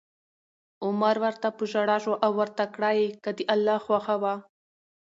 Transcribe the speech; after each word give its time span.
عمر 0.85 1.15
ورته 1.23 1.47
په 1.57 1.63
ژړا 1.71 1.97
شو 2.03 2.13
او 2.25 2.31
ورته 2.39 2.63
کړه 2.73 2.89
یې: 2.99 3.07
که 3.23 3.29
د 3.37 3.39
الله 3.53 3.77
خوښه 3.85 4.15
وه 4.21 4.35